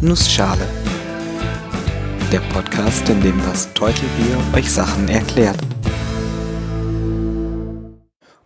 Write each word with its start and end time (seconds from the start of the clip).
Nussschale. 0.00 0.64
Der 2.30 2.38
Podcast, 2.52 3.08
in 3.08 3.20
dem 3.20 3.36
das 3.42 3.74
Teutelbier 3.74 4.38
euch 4.54 4.70
Sachen 4.70 5.08
erklärt. 5.08 5.58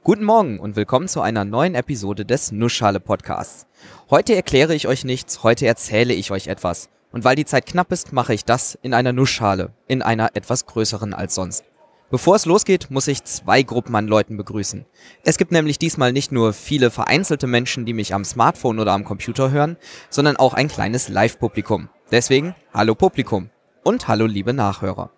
Guten 0.03 0.25
Morgen 0.25 0.59
und 0.59 0.77
willkommen 0.77 1.09
zu 1.09 1.21
einer 1.21 1.45
neuen 1.45 1.75
Episode 1.75 2.25
des 2.25 2.53
Nussschale 2.53 3.01
Podcasts. 3.01 3.67
Heute 4.09 4.35
erkläre 4.35 4.75
ich 4.75 4.89
euch 4.89 5.05
nichts, 5.05 5.43
heute 5.43 5.67
erzähle 5.67 6.15
ich 6.15 6.31
euch 6.31 6.47
etwas. 6.47 6.89
Und 7.13 7.25
weil 7.25 7.37
die 7.37 7.45
Zeit 7.45 7.67
knapp 7.67 7.93
ist, 7.93 8.15
mache 8.15 8.33
ich 8.33 8.47
das 8.47 8.79
in 8.81 8.95
einer 8.95 9.13
Nussschale, 9.13 9.75
in 9.89 10.01
einer 10.01 10.31
etwas 10.33 10.65
größeren 10.65 11.13
als 11.13 11.35
sonst. 11.35 11.65
Bevor 12.13 12.37
es 12.37 12.45
losgeht, 12.45 12.91
muss 12.91 13.09
ich 13.09 13.25
zwei 13.25 13.63
Gruppen 13.63 13.97
an 13.97 14.07
Leuten 14.07 14.37
begrüßen. 14.37 14.85
Es 15.25 15.39
gibt 15.39 15.51
nämlich 15.51 15.79
diesmal 15.79 16.13
nicht 16.13 16.31
nur 16.31 16.53
viele 16.53 16.91
vereinzelte 16.91 17.47
Menschen, 17.47 17.87
die 17.87 17.95
mich 17.95 18.13
am 18.13 18.27
Smartphone 18.27 18.81
oder 18.81 18.93
am 18.93 19.05
Computer 19.05 19.51
hören, 19.51 19.79
sondern 20.11 20.37
auch 20.37 20.53
ein 20.53 20.69
kleines 20.69 21.09
Live-Publikum. 21.09 21.89
Deswegen, 22.11 22.55
hallo 22.75 22.95
Publikum 22.95 23.49
und 23.83 24.09
hallo 24.09 24.27
liebe 24.27 24.53
Nachhörer. 24.53 25.11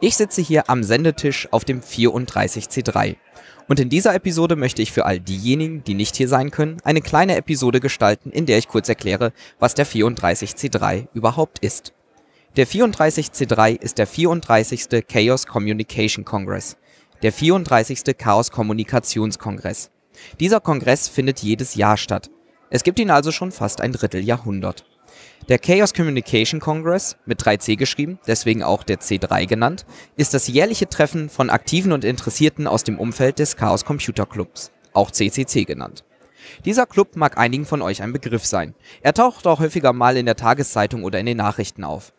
Ich 0.00 0.16
sitze 0.16 0.40
hier 0.40 0.70
am 0.70 0.82
Sendetisch 0.82 1.48
auf 1.52 1.66
dem 1.66 1.82
34C3. 1.82 3.16
Und 3.68 3.78
in 3.78 3.90
dieser 3.90 4.14
Episode 4.14 4.56
möchte 4.56 4.80
ich 4.80 4.90
für 4.90 5.04
all 5.04 5.20
diejenigen, 5.20 5.84
die 5.84 5.92
nicht 5.92 6.16
hier 6.16 6.28
sein 6.28 6.50
können, 6.50 6.78
eine 6.82 7.02
kleine 7.02 7.36
Episode 7.36 7.78
gestalten, 7.78 8.30
in 8.30 8.46
der 8.46 8.56
ich 8.56 8.68
kurz 8.68 8.88
erkläre, 8.88 9.34
was 9.58 9.74
der 9.74 9.86
34C3 9.86 11.08
überhaupt 11.12 11.58
ist. 11.58 11.92
Der 12.54 12.66
34C3 12.66 13.80
ist 13.80 13.96
der 13.96 14.06
34. 14.06 15.06
Chaos 15.08 15.46
Communication 15.46 16.26
Congress, 16.26 16.76
der 17.22 17.32
34. 17.32 18.14
Chaos 18.18 18.50
Kommunikationskongress. 18.50 19.90
Dieser 20.38 20.60
Kongress 20.60 21.08
findet 21.08 21.38
jedes 21.38 21.76
Jahr 21.76 21.96
statt. 21.96 22.28
Es 22.68 22.84
gibt 22.84 22.98
ihn 22.98 23.10
also 23.10 23.32
schon 23.32 23.52
fast 23.52 23.80
ein 23.80 23.92
Dritteljahrhundert. 23.92 24.84
Der 25.48 25.58
Chaos 25.58 25.94
Communication 25.94 26.60
Congress, 26.60 27.16
mit 27.24 27.42
3C 27.42 27.76
geschrieben, 27.76 28.18
deswegen 28.26 28.62
auch 28.62 28.82
der 28.82 29.00
C3 29.00 29.46
genannt, 29.46 29.86
ist 30.18 30.34
das 30.34 30.46
jährliche 30.46 30.90
Treffen 30.90 31.30
von 31.30 31.48
Aktiven 31.48 31.92
und 31.92 32.04
Interessierten 32.04 32.66
aus 32.66 32.84
dem 32.84 32.98
Umfeld 32.98 33.38
des 33.38 33.56
Chaos 33.56 33.86
Computer 33.86 34.26
Clubs, 34.26 34.72
auch 34.92 35.10
CCC 35.10 35.64
genannt. 35.64 36.04
Dieser 36.66 36.84
Club 36.84 37.16
mag 37.16 37.38
einigen 37.38 37.64
von 37.64 37.80
euch 37.80 38.02
ein 38.02 38.12
Begriff 38.12 38.44
sein. 38.44 38.74
Er 39.00 39.14
taucht 39.14 39.46
auch 39.46 39.60
häufiger 39.60 39.94
mal 39.94 40.18
in 40.18 40.26
der 40.26 40.36
Tageszeitung 40.36 41.02
oder 41.02 41.18
in 41.18 41.24
den 41.24 41.38
Nachrichten 41.38 41.82
auf. 41.82 42.12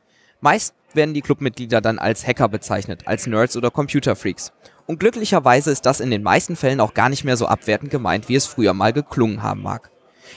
Meist 0.43 0.75
werden 0.93 1.13
die 1.13 1.21
Clubmitglieder 1.21 1.79
dann 1.79 1.99
als 1.99 2.27
Hacker 2.27 2.49
bezeichnet, 2.49 3.03
als 3.05 3.27
Nerds 3.27 3.55
oder 3.55 3.71
Computerfreaks. 3.71 4.51
Und 4.85 4.99
glücklicherweise 4.99 5.71
ist 5.71 5.85
das 5.85 6.01
in 6.01 6.11
den 6.11 6.21
meisten 6.21 6.57
Fällen 6.57 6.81
auch 6.81 6.93
gar 6.93 7.07
nicht 7.07 7.23
mehr 7.23 7.37
so 7.37 7.45
abwertend 7.45 7.91
gemeint, 7.91 8.27
wie 8.27 8.35
es 8.35 8.45
früher 8.45 8.73
mal 8.73 8.91
geklungen 8.91 9.41
haben 9.41 9.61
mag. 9.61 9.89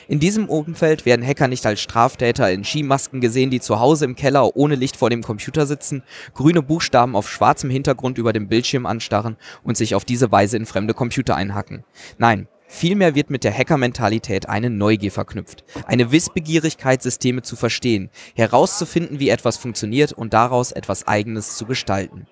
In 0.07 0.21
diesem 0.21 0.49
Umfeld 0.49 1.07
werden 1.07 1.27
Hacker 1.27 1.49
nicht 1.49 1.67
als 1.67 1.81
Straftäter 1.81 2.49
in 2.53 2.63
Skimasken 2.63 3.21
gesehen, 3.21 3.51
die 3.51 3.59
zu 3.59 3.81
Hause 3.81 4.05
im 4.05 4.15
Keller 4.15 4.55
ohne 4.55 4.77
Licht 4.77 4.97
vor 4.97 5.11
dem 5.11 5.25
Computer 5.25 5.67
sitzen, 5.67 6.05
grüne 6.35 6.63
Buchstaben 6.63 7.17
auf 7.17 7.29
schwarzem 7.29 7.69
Hintergrund 7.69 8.17
über 8.17 8.33
dem 8.33 8.47
Bildschirm 8.47 8.87
anstarren 8.87 9.37
und 9.65 9.77
sich 9.77 9.97
auf 9.97 10.05
diese 10.05 10.31
Weise 10.31 10.57
in 10.57 10.67
fremde 10.67 10.95
Computer 10.95 11.35
einhacken. 11.35 11.83
Nein, 12.17 12.47
Vielmehr 12.69 13.15
wird 13.15 13.31
mit 13.31 13.45
der 13.45 13.57
Hacker-Mentalität 13.57 14.49
eine 14.49 14.71
Neugier 14.71 15.13
verknüpft, 15.13 15.65
eine 15.87 16.11
Wissbegierigkeit, 16.11 17.03
Systeme 17.03 17.43
zu 17.43 17.57
verstehen, 17.57 18.11
herauszufinden, 18.35 19.21
wie 19.21 19.29
etwas 19.29 19.57
funktioniert 19.57 20.13
und 20.13 20.33
daraus 20.33 20.73
etwas 20.73 21.07
Eigenes 21.07 21.57
zu 21.57 21.67
gestalten. 21.67 22.27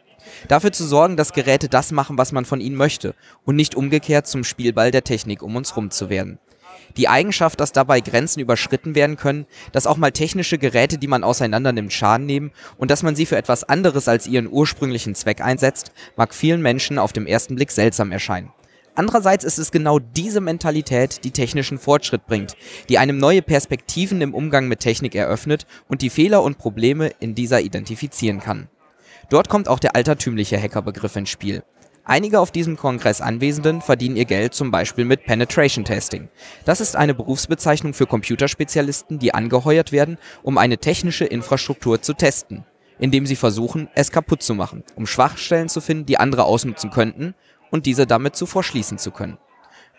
Dafür 0.48 0.72
zu 0.72 0.84
sorgen, 0.84 1.16
dass 1.16 1.32
Geräte 1.32 1.68
das 1.68 1.92
machen, 1.92 2.18
was 2.18 2.32
man 2.32 2.44
von 2.44 2.60
ihnen 2.60 2.76
möchte 2.76 3.14
und 3.44 3.56
nicht 3.56 3.74
umgekehrt 3.74 4.26
zum 4.26 4.42
Spielball 4.42 4.90
der 4.90 5.04
Technik 5.04 5.42
um 5.42 5.54
uns 5.54 5.76
rum 5.76 5.90
zu 5.90 6.08
werden. 6.10 6.38
Die 6.96 7.08
Eigenschaft, 7.08 7.60
dass 7.60 7.72
dabei 7.72 8.00
Grenzen 8.00 8.40
überschritten 8.40 8.94
werden 8.94 9.16
können, 9.16 9.46
dass 9.72 9.86
auch 9.86 9.96
mal 9.96 10.12
technische 10.12 10.58
Geräte, 10.58 10.98
die 10.98 11.08
man 11.08 11.24
auseinander 11.24 11.72
nimmt, 11.72 11.92
Schaden 11.92 12.26
nehmen 12.26 12.52
und 12.76 12.90
dass 12.90 13.02
man 13.02 13.16
sie 13.16 13.26
für 13.26 13.36
etwas 13.36 13.64
anderes 13.64 14.08
als 14.08 14.26
ihren 14.26 14.50
ursprünglichen 14.50 15.14
Zweck 15.14 15.40
einsetzt, 15.40 15.92
mag 16.16 16.34
vielen 16.34 16.62
Menschen 16.62 16.98
auf 16.98 17.12
den 17.12 17.26
ersten 17.26 17.56
Blick 17.56 17.70
seltsam 17.70 18.12
erscheinen. 18.12 18.52
Andererseits 18.96 19.44
ist 19.44 19.58
es 19.58 19.72
genau 19.72 19.98
diese 19.98 20.40
Mentalität, 20.40 21.24
die 21.24 21.32
technischen 21.32 21.78
Fortschritt 21.78 22.26
bringt, 22.26 22.56
die 22.88 22.98
einem 22.98 23.18
neue 23.18 23.42
Perspektiven 23.42 24.20
im 24.20 24.34
Umgang 24.34 24.68
mit 24.68 24.80
Technik 24.80 25.16
eröffnet 25.16 25.66
und 25.88 26.00
die 26.00 26.10
Fehler 26.10 26.42
und 26.44 26.58
Probleme 26.58 27.10
in 27.18 27.34
dieser 27.34 27.60
identifizieren 27.60 28.38
kann. 28.38 28.68
Dort 29.30 29.48
kommt 29.48 29.68
auch 29.68 29.80
der 29.80 29.96
altertümliche 29.96 30.60
Hackerbegriff 30.60 31.16
ins 31.16 31.30
Spiel. 31.30 31.64
Einige 32.04 32.38
auf 32.38 32.52
diesem 32.52 32.76
Kongress 32.76 33.20
Anwesenden 33.20 33.80
verdienen 33.80 34.16
ihr 34.16 34.26
Geld 34.26 34.54
zum 34.54 34.70
Beispiel 34.70 35.06
mit 35.06 35.24
Penetration 35.24 35.84
Testing. 35.84 36.28
Das 36.66 36.80
ist 36.80 36.94
eine 36.94 37.14
Berufsbezeichnung 37.14 37.94
für 37.94 38.06
Computerspezialisten, 38.06 39.18
die 39.18 39.34
angeheuert 39.34 39.90
werden, 39.90 40.18
um 40.42 40.58
eine 40.58 40.78
technische 40.78 41.24
Infrastruktur 41.24 42.02
zu 42.02 42.12
testen, 42.12 42.64
indem 42.98 43.24
sie 43.24 43.36
versuchen, 43.36 43.88
es 43.94 44.12
kaputt 44.12 44.42
zu 44.42 44.54
machen, 44.54 44.84
um 44.96 45.06
Schwachstellen 45.06 45.70
zu 45.70 45.80
finden, 45.80 46.04
die 46.04 46.18
andere 46.18 46.44
ausnutzen 46.44 46.90
könnten 46.90 47.34
und 47.74 47.86
diese 47.86 48.06
damit 48.06 48.36
zuvor 48.36 48.62
schließen 48.62 48.98
zu 48.98 49.10
können. 49.10 49.36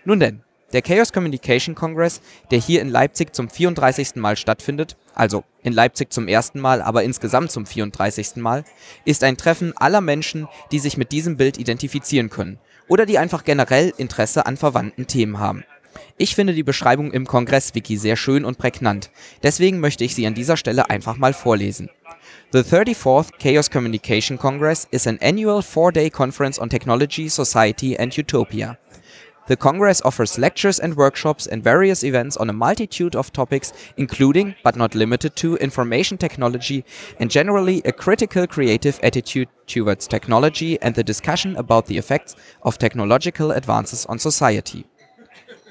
Nun 0.06 0.22
denn, 0.22 0.44
der 0.72 0.81
Chaos 0.81 1.12
Communication 1.12 1.75
Congress, 1.75 2.22
der 2.50 2.58
hier 2.58 2.81
in 2.81 2.88
Leipzig 2.88 3.36
zum 3.36 3.50
34. 3.50 4.16
Mal 4.16 4.38
stattfindet, 4.38 4.96
also 5.13 5.44
in 5.62 5.74
Leipzig 5.74 6.13
zum 6.13 6.30
ersten 6.30 6.62
Mal, 6.62 6.81
aber 6.81 7.03
insgesamt 7.03 7.52
zum 7.52 7.66
34. 7.66 8.38
Mal, 8.38 8.63
ist 9.03 9.25
ein 9.25 9.36
Treffen 9.36 9.75
aller 9.75 10.00
Menschen, 10.00 10.47
die 10.72 10.80
sich 10.80 10.96
mit 10.96 11.12
diesem 11.12 11.36
Bild 11.36 11.58
identifizieren 11.58 12.30
können 12.30 12.59
oder 12.88 13.06
die 13.06 13.19
einfach 13.19 13.44
generell 13.44 13.92
Interesse 13.97 14.46
an 14.46 14.56
verwandten 14.56 15.06
Themen 15.06 15.40
haben. 15.40 15.66
Ich 16.18 16.34
finde 16.34 16.53
die 16.53 16.64
Beschreibung 16.64 17.12
im 17.12 17.28
Kongress-Wiki 17.28 17.98
sehr 17.98 18.16
schön 18.16 18.46
und 18.46 18.58
prägnant, 18.58 19.12
deswegen 19.44 19.81
möchte 19.81 20.06
ich 20.06 20.16
sie 20.16 20.26
an 20.26 20.34
dieser 20.34 20.56
Stelle 20.56 20.90
einfach 20.90 21.18
mal 21.18 21.34
vorlesen. 21.34 21.90
The 22.53 22.59
34th 22.59 23.31
Chaos 23.38 23.70
Communication 23.70 24.38
Congress 24.38 24.88
is 24.92 25.08
an 25.08 25.20
annual 25.20 25.62
four-day 25.62 26.09
conference 26.09 26.58
on 26.58 26.70
technology, 26.70 27.28
society 27.30 27.98
and 27.98 28.16
utopia. 28.16 28.78
The 29.48 29.58
Congress 29.58 30.02
offers 30.04 30.38
lectures 30.38 30.80
and 30.80 30.96
workshops 30.96 31.48
and 31.48 31.62
various 31.62 32.02
events 32.04 32.38
on 32.38 32.50
a 32.50 32.54
multitude 32.54 33.16
of 33.16 33.34
topics, 33.34 33.74
including, 33.98 34.56
but 34.64 34.78
not 34.78 34.96
limited 34.96 35.36
to, 35.36 35.58
information 35.58 36.18
technology 36.18 36.86
and 37.20 37.30
generally 37.30 37.81
a 37.84 37.92
critical 37.92 38.48
creative 38.48 39.00
attitude 39.04 39.50
towards 39.68 40.08
technology 40.08 40.81
and 40.81 40.96
the 40.96 41.04
discussion 41.04 41.58
about 41.58 41.88
the 41.88 41.98
effects 41.98 42.38
of 42.64 42.78
technological 42.78 43.52
advances 43.52 44.06
on 44.06 44.18
society. 44.18 44.86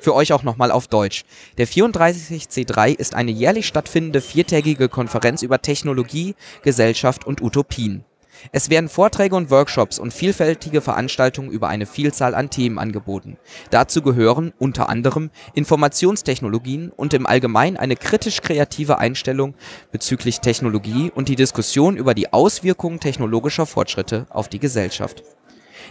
Für 0.04 0.15
euch 0.15 0.34
auch 0.34 0.42
nochmal 0.42 0.70
auf 0.70 0.87
Deutsch. 0.87 1.25
Der 1.56 1.66
34C3 1.66 2.94
ist 2.94 3.15
eine 3.15 3.31
jährlich 3.31 3.66
stattfindende 3.66 4.20
viertägige 4.20 4.91
Konferenz 4.91 5.41
über 5.41 5.62
Technologie, 5.62 6.34
Gesellschaft 6.60 7.26
und 7.26 7.41
Utopien. 7.41 8.04
Es 8.53 8.69
werden 8.69 8.91
Vorträge 8.91 9.34
und 9.34 9.50
Workshops 9.50 9.98
und 9.98 10.12
vielfältige 10.12 10.82
Veranstaltungen 10.82 11.50
über 11.50 11.69
eine 11.69 11.87
Vielzahl 11.87 12.34
an 12.34 12.50
Themen 12.50 12.78
angeboten. 12.78 13.38
Dazu 13.70 14.03
gehören 14.03 14.53
unter 14.59 14.91
anderem 14.91 15.31
Informationstechnologien 15.54 16.91
und 16.94 17.15
im 17.15 17.25
Allgemeinen 17.26 17.78
eine 17.78 17.97
kritisch-kreative 17.97 18.98
Einstellung 18.98 19.54
bezüglich 19.91 20.41
Technologie 20.41 21.12
und 21.15 21.31
die 21.31 21.36
Diskussion 21.36 21.97
über 21.97 22.12
die 22.12 22.31
Auswirkungen 22.31 23.00
technologischer 23.00 23.65
Fortschritte 23.65 24.26
auf 24.28 24.50
die 24.50 24.59
Gesellschaft. 24.59 25.22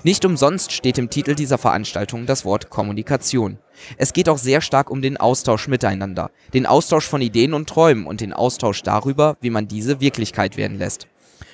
Nicht 0.05 0.25
umsonst 0.25 0.73
steht 0.73 0.97
im 0.97 1.09
Titel 1.09 1.33
dieser 1.33 1.57
Veranstaltung 1.57 2.25
das 2.25 2.43
Wort 2.43 2.69
Kommunikation. 2.69 3.57
Es 3.97 4.11
geht 4.11 4.27
auch 4.27 4.37
sehr 4.37 4.59
stark 4.59 4.91
um 4.91 5.01
den 5.01 5.15
Austausch 5.15 5.69
miteinander, 5.69 6.29
den 6.53 6.65
Austausch 6.65 7.07
von 7.07 7.21
Ideen 7.21 7.53
und 7.53 7.69
Träumen 7.69 8.05
und 8.05 8.19
den 8.19 8.33
Austausch 8.33 8.83
darüber, 8.83 9.37
wie 9.39 9.49
man 9.49 9.69
diese 9.69 10.01
Wirklichkeit 10.01 10.57
werden 10.57 10.77
lässt. 10.77 11.07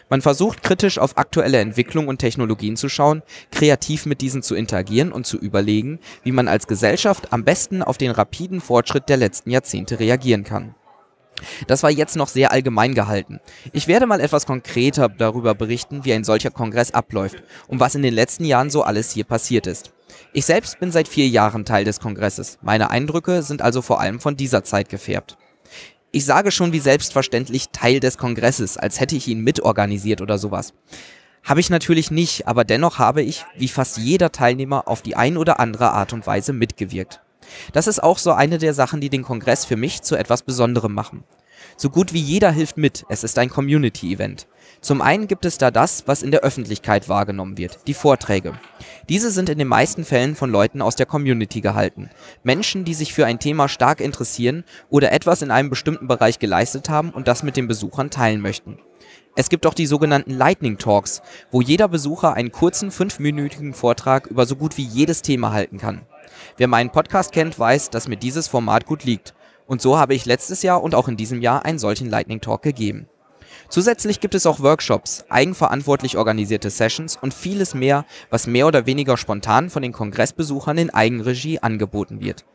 Man 0.09 0.23
versucht 0.23 0.63
kritisch 0.63 0.97
auf 0.97 1.19
aktuelle 1.19 1.59
Entwicklungen 1.59 2.09
und 2.09 2.17
Technologien 2.17 2.75
zu 2.75 2.89
schauen, 2.89 3.21
kreativ 3.51 4.07
mit 4.07 4.19
diesen 4.21 4.41
zu 4.41 4.55
interagieren 4.55 5.11
und 5.11 5.27
zu 5.27 5.37
überlegen, 5.37 5.99
wie 6.23 6.31
man 6.31 6.47
als 6.47 6.65
Gesellschaft 6.65 7.31
am 7.31 7.43
besten 7.43 7.83
auf 7.83 7.99
den 7.99 8.09
rapiden 8.09 8.61
Fortschritt 8.61 9.09
der 9.09 9.17
letzten 9.17 9.51
Jahrzehnte 9.51 9.99
reagieren 9.99 10.43
kann. 10.43 10.73
Das 11.67 11.83
war 11.83 11.89
jetzt 11.89 12.15
noch 12.15 12.27
sehr 12.27 12.51
allgemein 12.51 12.93
gehalten. 12.93 13.39
Ich 13.73 13.87
werde 13.87 14.05
mal 14.05 14.21
etwas 14.21 14.45
konkreter 14.45 15.09
darüber 15.09 15.55
berichten, 15.55 16.05
wie 16.05 16.13
ein 16.13 16.23
solcher 16.23 16.51
Kongress 16.51 16.91
abläuft 16.91 17.43
und 17.67 17.79
was 17.79 17.95
in 17.95 18.01
den 18.01 18.13
letzten 18.13 18.45
Jahren 18.45 18.69
so 18.69 18.83
alles 18.83 19.11
hier 19.11 19.23
passiert 19.23 19.67
ist. 19.67 19.91
Ich 20.33 20.45
selbst 20.45 20.79
bin 20.79 20.91
seit 20.91 21.07
vier 21.07 21.27
Jahren 21.27 21.65
Teil 21.65 21.85
des 21.85 21.99
Kongresses. 21.99 22.59
Meine 22.61 22.89
Eindrücke 22.89 23.41
sind 23.41 23.61
also 23.61 23.81
vor 23.81 23.99
allem 23.99 24.19
von 24.19 24.37
dieser 24.37 24.63
Zeit 24.63 24.89
gefärbt. 24.89 25.37
Ich 26.11 26.25
sage 26.25 26.51
schon 26.51 26.73
wie 26.73 26.79
selbstverständlich 26.79 27.69
Teil 27.69 27.99
des 27.99 28.17
Kongresses, 28.17 28.77
als 28.77 28.99
hätte 28.99 29.15
ich 29.15 29.27
ihn 29.27 29.43
mitorganisiert 29.43 30.21
oder 30.21 30.37
sowas. 30.37 30.73
Habe 31.43 31.59
ich 31.59 31.69
natürlich 31.69 32.11
nicht, 32.11 32.47
aber 32.47 32.63
dennoch 32.63 32.99
habe 32.99 33.21
ich, 33.21 33.45
wie 33.55 33.67
fast 33.67 33.97
jeder 33.97 34.31
Teilnehmer, 34.31 34.87
auf 34.87 35.01
die 35.01 35.15
ein 35.15 35.37
oder 35.37 35.59
andere 35.59 35.91
Art 35.91 36.13
und 36.13 36.27
Weise 36.27 36.53
mitgewirkt. 36.53 37.21
Das 37.73 37.87
ist 37.87 38.01
auch 38.01 38.17
so 38.17 38.31
eine 38.31 38.57
der 38.57 38.73
Sachen, 38.73 39.01
die 39.01 39.09
den 39.09 39.23
Kongress 39.23 39.65
für 39.65 39.77
mich 39.77 40.01
zu 40.01 40.15
etwas 40.15 40.43
Besonderem 40.43 40.93
machen. 40.93 41.23
So 41.77 41.89
gut 41.89 42.13
wie 42.13 42.19
jeder 42.19 42.51
hilft 42.51 42.77
mit, 42.77 43.05
es 43.09 43.23
ist 43.23 43.37
ein 43.37 43.49
Community-Event. 43.49 44.47
Zum 44.81 45.01
einen 45.01 45.27
gibt 45.27 45.45
es 45.45 45.57
da 45.57 45.71
das, 45.71 46.03
was 46.07 46.23
in 46.23 46.31
der 46.31 46.41
Öffentlichkeit 46.41 47.09
wahrgenommen 47.09 47.57
wird, 47.57 47.79
die 47.87 47.93
Vorträge. 47.93 48.53
Diese 49.09 49.29
sind 49.29 49.49
in 49.49 49.57
den 49.57 49.67
meisten 49.67 50.05
Fällen 50.05 50.35
von 50.35 50.49
Leuten 50.49 50.81
aus 50.81 50.95
der 50.95 51.05
Community 51.05 51.59
gehalten. 51.59 52.09
Menschen, 52.43 52.85
die 52.85 52.93
sich 52.93 53.13
für 53.13 53.25
ein 53.25 53.39
Thema 53.39 53.67
stark 53.67 53.99
interessieren 53.99 54.63
oder 54.89 55.11
etwas 55.11 55.41
in 55.41 55.51
einem 55.51 55.69
bestimmten 55.69 56.07
Bereich 56.07 56.39
geleistet 56.39 56.89
haben 56.89 57.09
und 57.09 57.27
das 57.27 57.43
mit 57.43 57.57
den 57.57 57.67
Besuchern 57.67 58.09
teilen 58.09 58.41
möchten. 58.41 58.79
Es 59.35 59.49
gibt 59.49 59.65
auch 59.65 59.73
die 59.73 59.85
sogenannten 59.85 60.31
Lightning 60.31 60.77
Talks, 60.77 61.21
wo 61.51 61.61
jeder 61.61 61.87
Besucher 61.87 62.33
einen 62.33 62.51
kurzen 62.51 62.91
fünfminütigen 62.91 63.73
Vortrag 63.73 64.27
über 64.27 64.45
so 64.45 64.55
gut 64.55 64.77
wie 64.77 64.83
jedes 64.83 65.21
Thema 65.21 65.51
halten 65.51 65.77
kann. 65.77 66.01
Wer 66.57 66.67
meinen 66.67 66.91
Podcast 66.91 67.31
kennt, 67.31 67.57
weiß, 67.57 67.89
dass 67.89 68.07
mir 68.07 68.17
dieses 68.17 68.47
Format 68.47 68.85
gut 68.85 69.03
liegt. 69.03 69.33
Und 69.67 69.81
so 69.81 69.97
habe 69.97 70.15
ich 70.15 70.25
letztes 70.25 70.63
Jahr 70.63 70.81
und 70.81 70.95
auch 70.95 71.07
in 71.07 71.17
diesem 71.17 71.41
Jahr 71.41 71.65
einen 71.65 71.79
solchen 71.79 72.09
Lightning 72.09 72.41
Talk 72.41 72.61
gegeben. 72.61 73.07
Zusätzlich 73.69 74.19
gibt 74.19 74.33
es 74.33 74.47
auch 74.47 74.61
Workshops, 74.61 75.25
eigenverantwortlich 75.29 76.17
organisierte 76.17 76.69
Sessions 76.69 77.17
und 77.21 77.33
vieles 77.33 77.75
mehr, 77.75 78.05
was 78.29 78.47
mehr 78.47 78.65
oder 78.65 78.87
weniger 78.87 79.15
spontan 79.15 79.69
von 79.69 79.83
den 79.83 79.91
Kongressbesuchern 79.91 80.77
in 80.77 80.89
Eigenregie 80.89 81.59
angeboten 81.59 82.19
wird. 82.19 82.45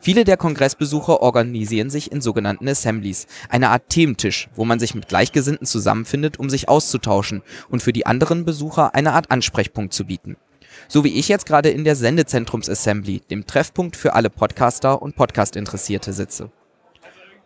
Viele 0.00 0.24
der 0.24 0.36
Kongressbesucher 0.36 1.22
organisieren 1.22 1.90
sich 1.90 2.12
in 2.12 2.20
sogenannten 2.20 2.68
Assemblies, 2.68 3.26
eine 3.48 3.70
Art 3.70 3.88
Thementisch, 3.88 4.48
wo 4.54 4.64
man 4.64 4.78
sich 4.78 4.94
mit 4.94 5.08
Gleichgesinnten 5.08 5.66
zusammenfindet, 5.66 6.38
um 6.38 6.48
sich 6.50 6.68
auszutauschen 6.68 7.42
und 7.68 7.82
für 7.82 7.92
die 7.92 8.06
anderen 8.06 8.44
Besucher 8.44 8.94
eine 8.94 9.14
Art 9.14 9.30
Ansprechpunkt 9.30 9.92
zu 9.92 10.04
bieten. 10.04 10.36
So 10.86 11.02
wie 11.04 11.18
ich 11.18 11.28
jetzt 11.28 11.46
gerade 11.46 11.70
in 11.70 11.84
der 11.84 11.96
Sendezentrums-Assembly, 11.96 13.20
dem 13.30 13.46
Treffpunkt 13.46 13.96
für 13.96 14.14
alle 14.14 14.30
Podcaster 14.30 15.02
und 15.02 15.16
Podcast-Interessierte 15.16 16.12
sitze. 16.12 16.50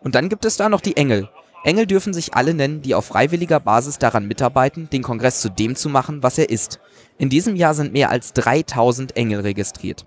Und 0.01 0.15
dann 0.15 0.29
gibt 0.29 0.45
es 0.45 0.57
da 0.57 0.69
noch 0.69 0.81
die 0.81 0.97
Engel, 0.97 1.29
Engel 1.63 1.87
dürfen 1.87 2.13
sich 2.13 2.33
alle 2.33 2.53
nennen, 2.53 2.81
die 2.81 2.93
auf 2.93 3.05
freiwilliger 3.05 3.61
Basis 3.61 3.97
daran 3.97 4.27
mitarbeiten, 4.27 4.89
den 4.91 5.01
Kongress 5.01 5.39
zu 5.39 5.49
dem 5.49 5.77
zu 5.77 5.87
machen, 5.87 6.21
was 6.21 6.37
er 6.37 6.49
ist. 6.49 6.81
In 7.17 7.29
diesem 7.29 7.55
Jahr 7.55 7.73
sind 7.73 7.93
mehr 7.93 8.09
als 8.09 8.33
3000 8.33 9.15
Engel 9.15 9.39
registriert. 9.39 10.05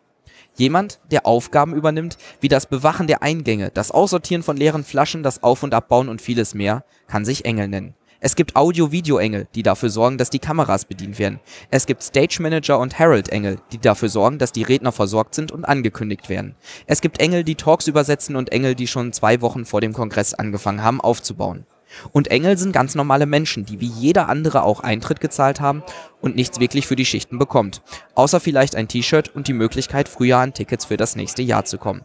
Jemand, 0.57 1.01
der 1.11 1.25
Aufgaben 1.25 1.75
übernimmt, 1.75 2.19
wie 2.41 2.49
das 2.49 2.67
Bewachen 2.67 3.07
der 3.07 3.23
Eingänge, 3.23 3.71
das 3.73 3.91
Aussortieren 3.91 4.43
von 4.43 4.59
leeren 4.59 4.85
Flaschen, 4.85 5.23
das 5.23 5.43
Auf- 5.43 5.63
und 5.63 5.73
Abbauen 5.73 6.11
und 6.11 6.21
vieles 6.21 6.55
mehr, 6.55 6.85
kann 7.07 7.25
sich 7.25 7.47
Engel 7.47 7.69
nennen. 7.69 7.95
Es 8.21 8.35
gibt 8.35 8.57
Audio-Video-Engel, 8.57 9.47
die 9.55 9.63
dafür 9.63 9.91
sorgen, 9.91 10.17
dass 10.17 10.31
die 10.31 10.39
Kameras 10.39 10.87
bedient 10.87 11.19
werden. 11.19 11.41
Es 11.71 11.87
gibt 11.87 12.03
Stage 12.03 12.39
Manager 12.41 12.79
und 12.79 12.99
Herald-Engel, 12.99 13.59
die 13.73 13.79
dafür 13.79 14.09
sorgen, 14.09 14.39
dass 14.39 14.53
die 14.53 14.63
Redner 14.63 14.93
versorgt 14.93 15.35
sind 15.35 15.53
und 15.53 15.65
angekündigt 15.65 16.29
werden. 16.29 16.55
Es 16.87 17.01
gibt 17.01 17.21
Engel, 17.21 17.45
die 17.45 17.57
Talks 17.57 17.87
übersetzen 17.87 18.37
und 18.37 18.53
Engel, 18.53 18.75
die 18.75 18.87
schon 18.87 19.13
zwei 19.13 19.41
Wochen 19.43 19.67
vor 19.67 19.81
dem 19.81 19.93
Kongress 19.93 20.33
angefangen 20.33 20.83
haben 20.83 21.01
aufzubauen. 21.01 21.67
Und 22.13 22.29
Engel 22.29 22.59
sind 22.59 22.73
ganz 22.73 22.95
normale 22.95 23.27
Menschen, 23.27 23.65
die 23.65 23.81
wie 23.81 23.87
jeder 23.87 24.29
andere 24.29 24.63
auch 24.65 24.81
Eintritt 24.81 25.21
gezahlt 25.21 25.61
haben 25.61 25.83
und 26.21 26.35
nichts 26.35 26.59
wirklich 26.59 26.87
für 26.87 26.97
die 26.97 27.07
Schichten 27.07 27.39
bekommt. 27.39 27.83
Außer 28.15 28.41
vielleicht 28.41 28.77
ein 28.77 28.89
T-Shirt 28.89 29.35
und 29.35 29.47
die 29.47 29.53
Möglichkeit, 29.53 30.09
früher 30.09 30.39
an 30.39 30.55
Tickets 30.55 30.87
für 30.87 30.97
das 30.97 31.17
nächste 31.17 31.43
Jahr 31.43 31.65
zu 31.65 31.79
kommen. 31.79 32.03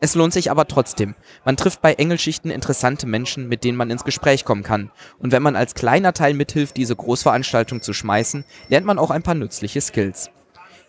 Es 0.00 0.14
lohnt 0.14 0.32
sich 0.32 0.50
aber 0.50 0.66
trotzdem. 0.66 1.14
Man 1.44 1.56
trifft 1.56 1.82
bei 1.82 1.94
Engelschichten 1.94 2.50
interessante 2.50 3.06
Menschen, 3.06 3.48
mit 3.48 3.64
denen 3.64 3.76
man 3.76 3.90
ins 3.90 4.04
Gespräch 4.04 4.44
kommen 4.44 4.62
kann. 4.62 4.90
Und 5.18 5.32
wenn 5.32 5.42
man 5.42 5.56
als 5.56 5.74
kleiner 5.74 6.12
Teil 6.12 6.34
mithilft, 6.34 6.76
diese 6.76 6.96
Großveranstaltung 6.96 7.82
zu 7.82 7.92
schmeißen, 7.92 8.44
lernt 8.68 8.86
man 8.86 8.98
auch 8.98 9.10
ein 9.10 9.22
paar 9.22 9.34
nützliche 9.34 9.80
Skills. 9.80 10.30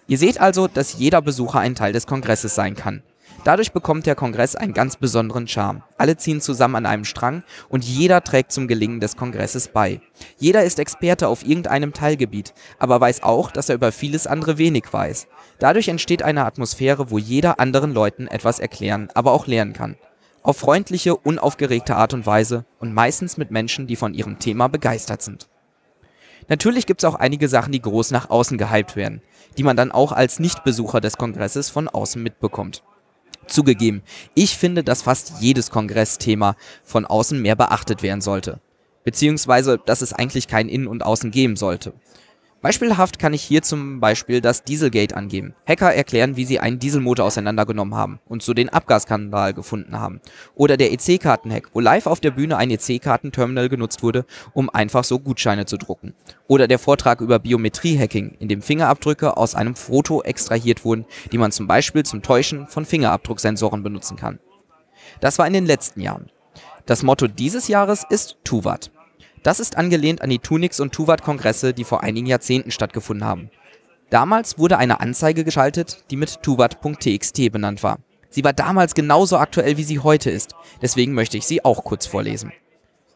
Ihr 0.07 0.17
seht 0.17 0.39
also, 0.41 0.67
dass 0.67 0.97
jeder 0.97 1.21
Besucher 1.21 1.59
ein 1.59 1.75
Teil 1.75 1.93
des 1.93 2.07
Kongresses 2.07 2.55
sein 2.55 2.75
kann. 2.75 3.03
Dadurch 3.43 3.71
bekommt 3.71 4.05
der 4.05 4.15
Kongress 4.15 4.55
einen 4.55 4.73
ganz 4.73 4.97
besonderen 4.97 5.47
Charme. 5.47 5.83
Alle 5.97 6.17
ziehen 6.17 6.41
zusammen 6.41 6.75
an 6.75 6.85
einem 6.85 7.05
Strang 7.05 7.43
und 7.69 7.85
jeder 7.85 8.23
trägt 8.23 8.51
zum 8.51 8.67
Gelingen 8.67 8.99
des 8.99 9.15
Kongresses 9.15 9.69
bei. 9.69 10.01
Jeder 10.37 10.63
ist 10.63 10.77
Experte 10.79 11.27
auf 11.27 11.45
irgendeinem 11.45 11.93
Teilgebiet, 11.93 12.53
aber 12.79 12.99
weiß 12.99 13.23
auch, 13.23 13.51
dass 13.51 13.69
er 13.69 13.75
über 13.75 13.91
vieles 13.91 14.27
andere 14.27 14.57
wenig 14.57 14.85
weiß. 14.91 15.27
Dadurch 15.57 15.87
entsteht 15.87 16.21
eine 16.21 16.45
Atmosphäre, 16.45 17.11
wo 17.11 17.17
jeder 17.17 17.59
anderen 17.59 17.93
Leuten 17.93 18.27
etwas 18.27 18.59
erklären, 18.59 19.09
aber 19.13 19.31
auch 19.31 19.47
lernen 19.47 19.73
kann. 19.73 19.95
Auf 20.43 20.57
freundliche, 20.57 21.15
unaufgeregte 21.15 21.95
Art 21.95 22.13
und 22.13 22.25
Weise 22.25 22.65
und 22.79 22.93
meistens 22.93 23.37
mit 23.37 23.51
Menschen, 23.51 23.87
die 23.87 23.95
von 23.95 24.13
ihrem 24.13 24.39
Thema 24.39 24.67
begeistert 24.67 25.21
sind. 25.21 25.49
Natürlich 26.49 26.87
gibt 26.87 27.03
es 27.03 27.05
auch 27.05 27.15
einige 27.15 27.47
Sachen, 27.47 27.71
die 27.71 27.81
groß 27.81 28.11
nach 28.11 28.29
außen 28.29 28.57
gehypt 28.57 28.95
werden, 28.95 29.21
die 29.57 29.63
man 29.63 29.77
dann 29.77 29.91
auch 29.91 30.11
als 30.11 30.39
Nichtbesucher 30.39 30.99
des 30.99 31.17
Kongresses 31.17 31.69
von 31.69 31.87
außen 31.87 32.21
mitbekommt. 32.21 32.83
Zugegeben, 33.49 34.01
ich 34.35 34.57
finde, 34.57 34.83
dass 34.83 35.01
fast 35.01 35.33
jedes 35.41 35.71
Kongressthema 35.71 36.55
von 36.83 37.05
außen 37.05 37.41
mehr 37.41 37.55
beachtet 37.55 38.03
werden 38.03 38.21
sollte. 38.21 38.59
Beziehungsweise, 39.03 39.79
dass 39.83 40.01
es 40.01 40.13
eigentlich 40.13 40.47
kein 40.47 40.69
Innen 40.69 40.87
und 40.87 41.03
Außen 41.03 41.31
geben 41.31 41.55
sollte. 41.55 41.93
Beispielhaft 42.61 43.19
kann 43.19 43.33
ich 43.33 43.41
hier 43.41 43.61
zum 43.61 44.01
Beispiel 44.01 44.41
das 44.41 44.65
Dieselgate 44.65 45.15
angeben. 45.15 45.53
Hacker 45.65 45.93
erklären, 45.93 46.35
wie 46.35 46.43
sie 46.43 46.59
einen 46.59 46.77
Dieselmotor 46.77 47.25
auseinandergenommen 47.25 47.95
haben 47.95 48.19
und 48.27 48.43
so 48.43 48.53
den 48.53 48.67
Abgasskandal 48.67 49.53
gefunden 49.53 49.97
haben. 49.97 50.19
Oder 50.55 50.75
der 50.75 50.91
EC-Karten-Hack, 50.91 51.69
wo 51.73 51.79
live 51.79 52.05
auf 52.05 52.19
der 52.19 52.31
Bühne 52.31 52.57
ein 52.57 52.69
EC-Kartenterminal 52.69 53.69
genutzt 53.69 54.03
wurde, 54.03 54.25
um 54.53 54.69
einfach 54.69 55.05
so 55.05 55.19
Gutscheine 55.19 55.67
zu 55.67 55.77
drucken. 55.77 56.13
Oder 56.47 56.67
der 56.67 56.79
Vortrag 56.79 57.21
über 57.21 57.39
Biometrie-Hacking, 57.39 58.35
in 58.39 58.49
dem 58.49 58.61
Fingerabdrücke 58.61 59.37
aus 59.37 59.55
einem 59.55 59.75
Foto 59.75 60.21
extrahiert 60.21 60.83
wurden, 60.83 61.05
die 61.31 61.37
man 61.37 61.53
zum 61.53 61.65
Beispiel 61.65 62.03
zum 62.03 62.21
Täuschen 62.21 62.67
von 62.67 62.83
Fingerabdrucksensoren 62.83 63.83
benutzen 63.83 64.17
kann. 64.17 64.39
Das 65.21 65.39
war 65.39 65.47
in 65.47 65.53
den 65.53 65.65
letzten 65.65 66.01
Jahren. 66.01 66.29
Das 66.85 67.03
Motto 67.03 67.27
dieses 67.27 67.69
Jahres 67.69 68.05
ist 68.09 68.37
Tuvat. 68.43 68.91
Das 69.43 69.59
ist 69.59 69.77
angelehnt 69.77 70.21
an 70.21 70.29
die 70.29 70.39
Tunix- 70.39 70.79
und 70.79 70.93
Tuvat-Kongresse, 70.93 71.73
die 71.73 71.83
vor 71.83 72.03
einigen 72.03 72.27
Jahrzehnten 72.27 72.71
stattgefunden 72.71 73.25
haben. 73.25 73.49
Damals 74.09 74.57
wurde 74.57 74.77
eine 74.77 74.99
Anzeige 74.99 75.43
geschaltet, 75.43 76.03
die 76.09 76.15
mit 76.15 76.41
tuvat.txt 76.41 77.51
benannt 77.51 77.83
war. 77.83 77.99
Sie 78.29 78.43
war 78.43 78.53
damals 78.53 78.93
genauso 78.93 79.37
aktuell, 79.37 79.77
wie 79.77 79.83
sie 79.83 79.99
heute 79.99 80.29
ist. 80.29 80.55
Deswegen 80.81 81.13
möchte 81.13 81.37
ich 81.37 81.45
sie 81.45 81.63
auch 81.63 81.83
kurz 81.83 82.05
vorlesen. 82.05 82.51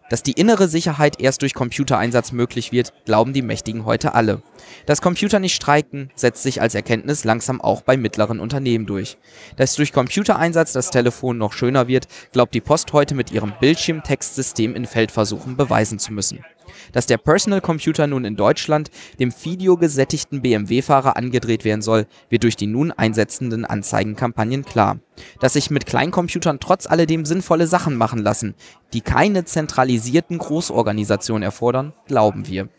Dass 0.10 0.22
die 0.22 0.34
innere 0.34 0.68
Sicherheit 0.68 1.20
erst 1.20 1.42
durch 1.42 1.54
Computereinsatz 1.54 2.32
möglich 2.32 2.72
wird, 2.72 2.94
glauben 3.06 3.34
die 3.34 3.42
Mächtigen 3.42 3.86
heute 3.86 4.14
alle. 4.14 4.42
Dass 4.86 5.02
Computer 5.02 5.40
nicht 5.40 5.56
streiken, 5.56 6.12
setzt 6.16 6.44
sich 6.44 6.62
als 6.62 6.76
Erkenntnis 6.76 7.24
langsam 7.24 7.62
auch 7.62 7.82
bei 7.82 7.98
mittleren 7.98 8.40
Unternehmen 8.40 8.86
durch. 8.86 9.18
Dass 9.56 9.76
durch 9.76 9.94
Computereinsatz 9.94 10.74
das 10.74 10.92
Telefon 10.92 11.38
noch 11.38 11.54
schöner 11.54 11.88
wird, 11.88 12.08
glaubt 12.32 12.54
die 12.54 12.62
Post 12.62 12.94
heute 12.94 13.16
mit 13.16 13.32
ihrem 13.32 13.54
Bildschirmtextsystem 13.60 14.76
in 14.76 14.86
Feldversuchen 14.86 15.56
beweisen 15.58 16.00
zu 16.00 16.14
müssen. 16.14 16.44
Dass 16.92 17.06
der 17.06 17.18
Personal 17.18 17.62
Computer 17.62 18.08
nun 18.08 18.26
in 18.26 18.36
Deutschland 18.36 18.90
dem 19.20 19.32
videogesättigten 19.32 20.42
BMW-Fahrer 20.42 21.18
angedreht 21.18 21.66
werden 21.66 21.82
soll, 21.82 22.08
wird 22.30 22.44
durch 22.44 22.56
die 22.56 22.68
nun 22.68 22.92
einsetzenden 22.92 23.66
Anzeigenkampagnen 23.66 24.66
klar. 24.66 25.00
Dass 25.40 25.54
sich 25.54 25.70
mit 25.70 25.86
Kleincomputern 25.86 26.60
trotz 26.60 26.88
alledem 26.88 27.26
sinnvolle 27.26 27.68
Sachen 27.68 27.96
machen 27.96 28.20
lassen, 28.20 28.56
die 28.94 29.02
keine 29.02 29.46
zentralisierten 29.46 30.38
Großorganisationen 30.38 31.44
erfordern, 31.44 31.94
glauben 32.08 32.48
wir. 32.48 32.70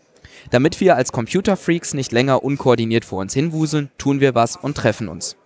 Damit 0.50 0.80
wir 0.80 0.96
als 0.96 1.12
Computerfreaks 1.12 1.94
nicht 1.94 2.12
länger 2.12 2.42
unkoordiniert 2.44 3.04
vor 3.04 3.20
uns 3.20 3.34
hinwuseln, 3.34 3.90
tun 3.98 4.20
wir 4.20 4.34
was 4.34 4.56
und 4.56 4.76
treffen 4.76 5.08
uns. 5.08 5.36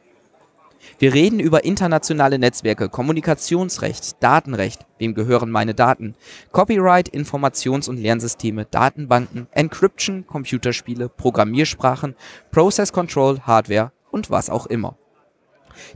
Wir 0.99 1.14
reden 1.14 1.40
über 1.40 1.64
internationale 1.64 2.38
Netzwerke, 2.38 2.88
Kommunikationsrecht, 2.88 4.23
Datenrecht, 4.23 4.87
wem 4.99 5.14
gehören 5.14 5.50
meine 5.50 5.75
Daten, 5.75 6.14
Copyright, 6.52 7.08
Informations- 7.08 7.88
und 7.88 7.99
Lernsysteme, 7.99 8.64
Datenbanken, 8.64 9.47
Encryption, 9.52 10.26
Computerspiele, 10.26 11.08
Programmiersprachen, 11.08 12.14
Process 12.50 12.92
Control, 12.92 13.40
Hardware 13.40 13.92
und 14.11 14.30
was 14.30 14.50
auch 14.50 14.66
immer. 14.66 14.97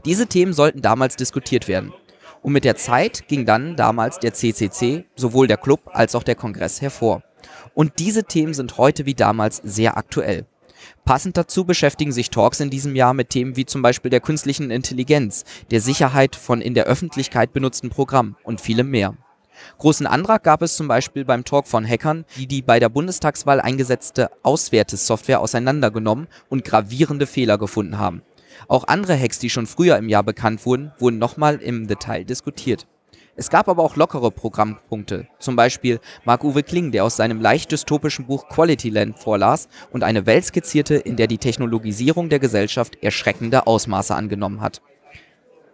Diese 0.05 0.27
Themen 0.27 0.53
sollten 0.53 0.81
damals 0.81 1.15
diskutiert 1.15 1.67
werden. 1.67 1.93
Und 2.41 2.53
mit 2.53 2.65
der 2.65 2.75
Zeit 2.75 3.27
ging 3.27 3.45
dann 3.45 3.75
damals 3.75 4.19
der 4.19 4.33
CCC, 4.33 5.05
sowohl 5.15 5.47
der 5.47 5.57
Club 5.57 5.81
als 5.93 6.13
auch 6.13 6.23
der 6.23 6.35
Kongress 6.35 6.81
hervor. 6.81 7.23
Und 7.73 7.99
diese 7.99 8.23
Themen 8.25 8.53
sind 8.53 8.77
heute 8.77 9.05
wie 9.05 9.15
damals 9.15 9.61
sehr 9.63 9.97
aktuell. 9.97 10.45
Passend 11.05 11.37
dazu 11.37 11.65
beschäftigen 11.65 12.11
sich 12.11 12.29
Talks 12.29 12.59
in 12.59 12.69
diesem 12.69 12.95
Jahr 12.95 13.13
mit 13.13 13.29
Themen 13.29 13.55
wie 13.55 13.65
zum 13.65 13.81
Beispiel 13.81 14.11
der 14.11 14.21
künstlichen 14.21 14.71
Intelligenz, 14.71 15.43
der 15.71 15.81
Sicherheit 15.81 16.35
von 16.35 16.61
in 16.61 16.73
der 16.73 16.85
Öffentlichkeit 16.85 17.53
benutzten 17.53 17.89
Programmen 17.89 18.35
und 18.43 18.61
vielem 18.61 18.89
mehr. 18.89 19.15
Großen 19.77 20.07
Antrag 20.07 20.43
gab 20.43 20.61
es 20.61 20.75
zum 20.75 20.87
Beispiel 20.87 21.25
beim 21.25 21.45
Talk 21.45 21.67
von 21.67 21.87
Hackern, 21.87 22.25
die 22.37 22.47
die 22.47 22.61
bei 22.61 22.79
der 22.79 22.89
Bundestagswahl 22.89 23.61
eingesetzte 23.61 24.31
Auswertesoftware 24.43 25.39
auseinandergenommen 25.39 26.27
und 26.49 26.63
gravierende 26.63 27.27
Fehler 27.27 27.57
gefunden 27.57 27.97
haben. 27.97 28.21
Auch 28.67 28.87
andere 28.87 29.19
Hacks, 29.19 29.39
die 29.39 29.49
schon 29.49 29.67
früher 29.67 29.97
im 29.97 30.09
Jahr 30.09 30.23
bekannt 30.23 30.65
wurden, 30.65 30.91
wurden 30.99 31.17
nochmal 31.17 31.57
im 31.57 31.87
Detail 31.87 32.23
diskutiert. 32.23 32.87
Es 33.35 33.49
gab 33.49 33.67
aber 33.67 33.83
auch 33.83 33.95
lockere 33.95 34.29
Programmpunkte, 34.29 35.27
zum 35.39 35.55
Beispiel 35.55 35.99
Marc-Uwe 36.23 36.61
Kling, 36.61 36.91
der 36.91 37.03
aus 37.03 37.15
seinem 37.15 37.41
leicht 37.41 37.71
dystopischen 37.71 38.27
Buch 38.27 38.47
Quality 38.47 38.89
Land 38.89 39.17
vorlas 39.17 39.69
und 39.91 40.03
eine 40.03 40.27
Welt 40.27 40.45
skizzierte, 40.45 40.95
in 40.95 41.15
der 41.15 41.25
die 41.25 41.39
Technologisierung 41.39 42.29
der 42.29 42.37
Gesellschaft 42.37 43.01
erschreckende 43.01 43.65
Ausmaße 43.65 44.13
angenommen 44.13 44.61
hat. 44.61 44.83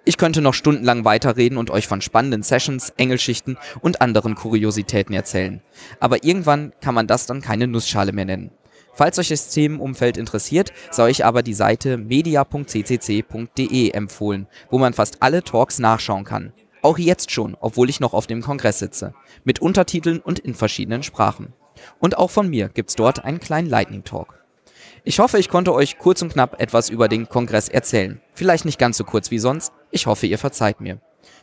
Ich 0.05 0.15
könnte 0.15 0.41
noch 0.41 0.53
stundenlang 0.53 1.03
weiterreden 1.03 1.57
und 1.57 1.69
euch 1.69 1.85
von 1.85 1.99
spannenden 1.99 2.43
Sessions, 2.43 2.93
Engelschichten 2.95 3.57
und 3.81 3.99
anderen 3.99 4.35
Kuriositäten 4.35 5.13
erzählen. 5.13 5.61
Aber 5.99 6.23
irgendwann 6.23 6.71
kann 6.79 6.95
man 6.95 7.07
das 7.07 7.25
dann 7.25 7.41
keine 7.41 7.67
Nussschale 7.67 8.13
mehr 8.13 8.25
nennen. 8.25 8.51
Falls 8.93 9.19
euch 9.19 9.29
das 9.29 9.49
Themenumfeld 9.49 10.17
interessiert, 10.17 10.71
sei 10.91 11.03
euch 11.03 11.25
aber 11.25 11.43
die 11.43 11.53
Seite 11.53 11.97
media.ccc.de 11.97 13.89
empfohlen, 13.91 14.47
wo 14.69 14.77
man 14.77 14.93
fast 14.93 15.21
alle 15.21 15.43
Talks 15.43 15.79
nachschauen 15.79 16.23
kann. 16.23 16.53
Auch 16.81 16.97
jetzt 16.97 17.31
schon, 17.31 17.57
obwohl 17.59 17.89
ich 17.89 17.99
noch 17.99 18.13
auf 18.13 18.27
dem 18.27 18.41
Kongress 18.41 18.79
sitze. 18.79 19.13
Mit 19.43 19.61
Untertiteln 19.61 20.19
und 20.19 20.39
in 20.39 20.55
verschiedenen 20.55 21.03
Sprachen. 21.03 21.53
Und 21.99 22.17
auch 22.17 22.31
von 22.31 22.49
mir 22.49 22.69
gibt's 22.69 22.95
dort 22.95 23.23
einen 23.23 23.39
kleinen 23.39 23.69
Lightning 23.69 24.03
Talk. 24.03 24.43
Ich 25.03 25.19
hoffe, 25.19 25.39
ich 25.39 25.49
konnte 25.49 25.73
euch 25.73 25.97
kurz 25.97 26.21
und 26.21 26.33
knapp 26.33 26.61
etwas 26.61 26.89
über 26.89 27.07
den 27.07 27.27
Kongress 27.27 27.69
erzählen. 27.69 28.21
Vielleicht 28.33 28.65
nicht 28.65 28.79
ganz 28.79 28.97
so 28.97 29.03
kurz 29.03 29.31
wie 29.31 29.39
sonst. 29.39 29.71
Ich 29.91 30.07
hoffe, 30.07 30.27
ihr 30.27 30.37
verzeiht 30.37 30.81
mir. 30.81 30.99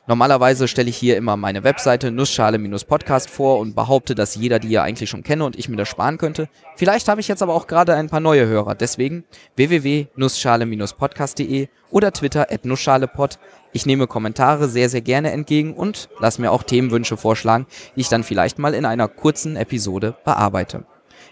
Normalerweise 0.08 0.68
stelle 0.68 0.88
ich 0.88 0.96
hier 0.96 1.16
immer 1.16 1.36
meine 1.36 1.64
Webseite 1.64 2.12
Nussschale-Podcast 2.12 3.28
vor 3.28 3.58
und 3.58 3.75
behaupte, 3.75 4.14
dass 4.14 4.36
jeder 4.36 4.60
die 4.60 4.70
ja 4.70 4.84
eigentlich 4.84 5.10
schon 5.10 5.25
kenne 5.25 5.44
und 5.44 5.58
ich 5.58 5.68
mir 5.68 5.75
das 5.75 5.88
sparen 5.88 6.16
könnte. 6.16 6.48
Vielleicht 6.76 7.08
habe 7.08 7.20
ich 7.20 7.26
jetzt 7.26 7.42
aber 7.42 7.54
auch 7.54 7.66
gerade 7.66 7.92
ein 7.94 8.08
paar 8.08 8.20
neue 8.20 8.46
Hörer, 8.46 8.76
deswegen 8.76 9.25
www.nussschale-podcast.de 9.56 11.66
oder 11.90 12.12
Twitter 12.12 12.52
at 12.52 12.64
nussschalepod. 12.64 13.40
Ich 13.72 13.84
nehme 13.84 14.06
Kommentare 14.06 14.68
sehr, 14.68 14.88
sehr 14.88 15.00
gerne 15.00 15.32
entgegen 15.32 15.75
und 15.75 16.08
lass 16.20 16.38
mir 16.38 16.52
auch 16.52 16.62
Themenwünsche 16.62 17.16
vorschlagen, 17.16 17.66
die 17.96 18.02
ich 18.02 18.08
dann 18.08 18.22
vielleicht 18.22 18.60
mal 18.60 18.75
in 18.75 18.84
einer 18.84 19.08
kurzen 19.08 19.56
Episode 19.56 20.14
bearbeite. 20.25 20.84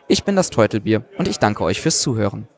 Ich 0.09 0.25
bin 0.25 0.35
das 0.35 0.51
Teutelbier 0.51 1.05
und 1.17 1.29
ich 1.29 1.39
danke 1.39 1.63
euch 1.63 1.81
fürs 1.81 2.01
Zuhören. 2.01 2.49